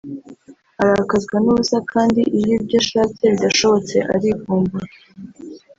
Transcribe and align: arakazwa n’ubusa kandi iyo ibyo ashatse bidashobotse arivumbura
arakazwa 0.81 1.35
n’ubusa 1.43 1.77
kandi 1.91 2.21
iyo 2.37 2.53
ibyo 2.59 2.77
ashatse 2.83 3.23
bidashobotse 3.33 3.97
arivumbura 4.15 4.87